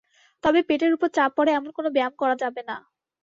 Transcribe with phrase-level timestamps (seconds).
[0.43, 2.75] তবে পেটের ওপর চাপ পড়ে এমন কোনো ব্যায়াম করা যাবে না।